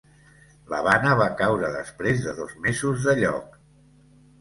[0.71, 3.65] L'Havana va caure després de dos mesos de lloc.